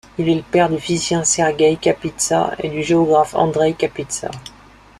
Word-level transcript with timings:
Il 0.17 0.27
est 0.27 0.33
le 0.35 0.41
père 0.41 0.67
du 0.67 0.79
physicien 0.79 1.23
Sergueï 1.23 1.77
Kapitsa 1.77 2.55
et 2.57 2.69
du 2.71 2.81
géographe 2.81 3.35
Andreï 3.35 3.75
Kapitsa. 3.75 4.31